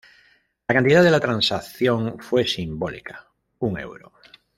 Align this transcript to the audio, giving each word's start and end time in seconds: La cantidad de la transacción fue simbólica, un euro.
La 0.67 0.73
cantidad 0.73 1.03
de 1.03 1.11
la 1.11 1.19
transacción 1.19 2.17
fue 2.17 2.43
simbólica, 2.47 3.27
un 3.59 3.77
euro. 3.77 4.11